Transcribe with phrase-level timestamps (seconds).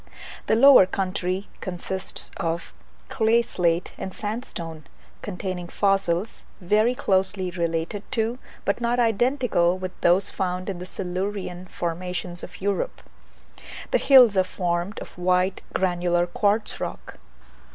[0.47, 2.73] The lower country consists of
[3.07, 4.85] clay slate and sandstone,
[5.21, 11.67] containing fossils, very closely related to, but not identical with, those found in the Silurian
[11.67, 13.03] formations of Europe;
[13.91, 17.19] the hills are formed of white granular quartz rock.